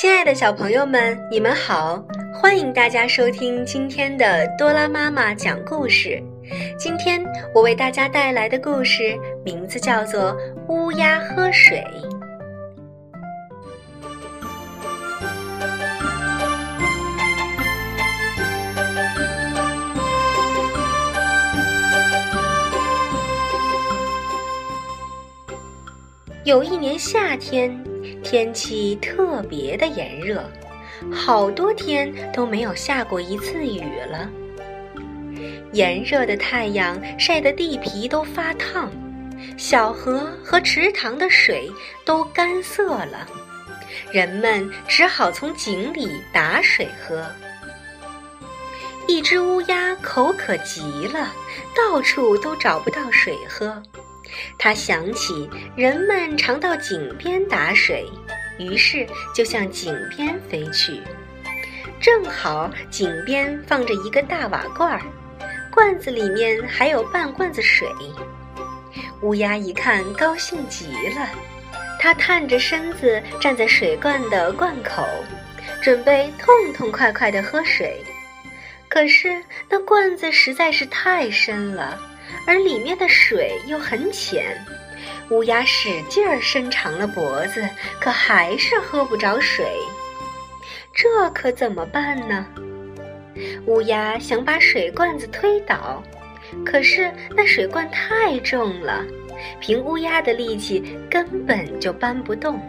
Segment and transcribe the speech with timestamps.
[0.00, 2.02] 亲爱的小朋友们，你们好！
[2.32, 6.18] 欢迎大家收听今天的多拉妈妈讲故事。
[6.78, 7.22] 今天
[7.54, 10.32] 我为大家带来的故事名字叫做
[10.68, 11.84] 《乌鸦喝水》。
[26.46, 27.89] 有一年夏天。
[28.22, 30.42] 天气特别的炎热，
[31.12, 34.30] 好多天都没有下过一次雨了。
[35.72, 38.90] 炎热的太阳晒得地皮都发烫，
[39.56, 41.70] 小河和池塘的水
[42.04, 43.26] 都干涩了，
[44.10, 47.24] 人们只好从井里打水喝。
[49.06, 51.32] 一只乌鸦口渴极了，
[51.74, 53.82] 到处都找不到水喝。
[54.58, 58.06] 他想起人们常到井边打水，
[58.58, 61.00] 于是就向井边飞去。
[62.00, 65.02] 正好井边放着一个大瓦罐儿，
[65.70, 67.88] 罐子里面还有半罐子水。
[69.22, 71.28] 乌鸦一看，高兴极了，
[71.98, 75.06] 它探着身子站在水罐的罐口，
[75.82, 78.02] 准备痛痛快快地喝水。
[78.88, 82.00] 可是那罐子实在是太深了。
[82.50, 84.44] 而里面的水又很浅，
[85.30, 87.64] 乌鸦使劲儿伸长了脖子，
[88.00, 89.64] 可还是喝不着水。
[90.92, 92.44] 这可怎么办呢？
[93.66, 96.02] 乌鸦想把水罐子推倒，
[96.66, 99.04] 可是那水罐太重了，
[99.60, 102.60] 凭乌鸦的力气根本就搬不动。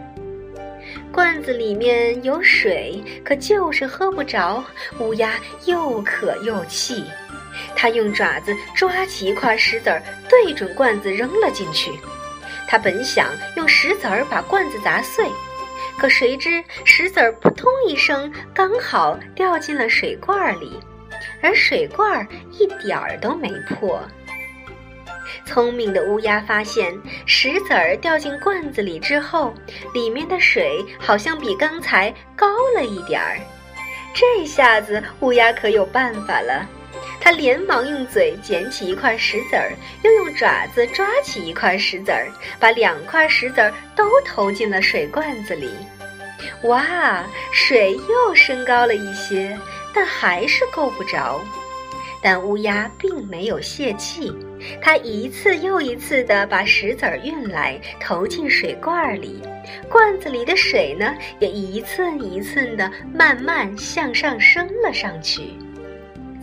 [1.10, 4.64] 罐子里面有水，可就是喝不着。
[5.00, 5.32] 乌鸦
[5.64, 7.04] 又渴又气。
[7.82, 11.90] 他用爪子抓起一块石子儿，对准罐子扔了进去。
[12.68, 13.26] 他本想
[13.56, 15.26] 用石子儿把罐子砸碎，
[15.98, 20.78] 可谁知石子儿扑通一声，刚好掉进了水罐里，
[21.42, 24.00] 而水罐一点儿都没破。
[25.44, 29.52] 聪明的乌鸦发现，石子儿掉进罐子里之后，
[29.92, 33.40] 里面的水好像比刚才高了一点儿。
[34.14, 36.64] 这下子乌鸦可有办法了。
[37.20, 39.72] 他连忙用嘴捡起一块石子儿，
[40.02, 45.70] 又用爪子抓起一块石子儿，把两块石子儿都投进了水罐子里。
[46.64, 49.56] 哇，水又升高了一些，
[49.94, 51.40] 但还是够不着。
[52.24, 54.32] 但乌鸦并没有泄气，
[54.80, 59.42] 它一次又一次地把石子儿运来，投进水罐里，
[59.88, 65.54] 罐子里的水呢，也一寸一寸地慢慢向上升了上去。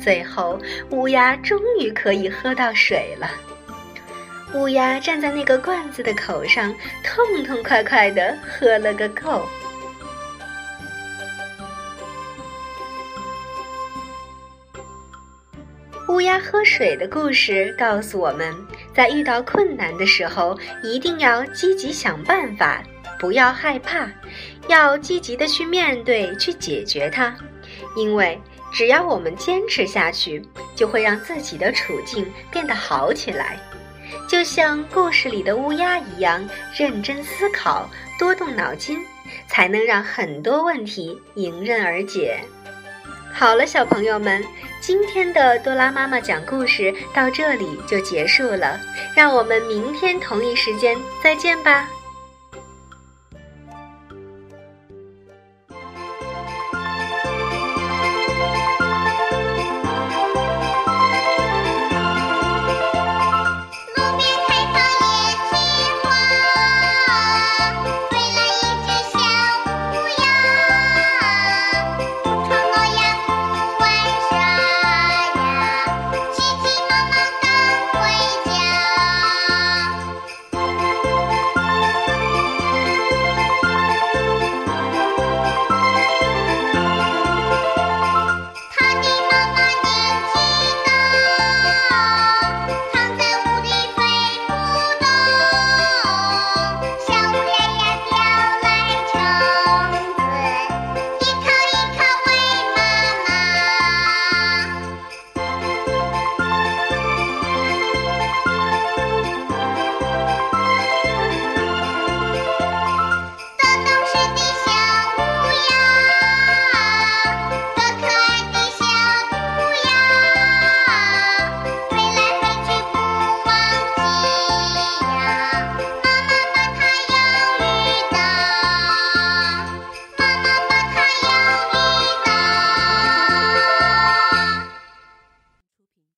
[0.01, 0.59] 最后，
[0.91, 3.29] 乌鸦终于可以喝到水了。
[4.53, 6.73] 乌鸦站在那个罐子的口上，
[7.03, 9.45] 痛痛快快地喝了个够。
[16.07, 18.52] 乌鸦喝水的故事告诉我们，
[18.91, 22.84] 在遇到困难的时候，一定要积极想办法，
[23.19, 24.09] 不要害怕，
[24.67, 27.35] 要积极的去面对，去解决它，
[27.95, 28.41] 因为。
[28.71, 30.41] 只要我们坚持下去，
[30.75, 33.59] 就会让自己的处境变得好起来，
[34.27, 38.99] 就像故事里的乌鸦一样，认真思考，多动脑筋，
[39.47, 42.39] 才能让很多问题迎刃而解。
[43.31, 44.43] 好了，小朋友们，
[44.81, 48.79] 今天的多拉妈妈讲故事到这里就结束了，
[49.16, 51.87] 让我们明天同一时间再见吧。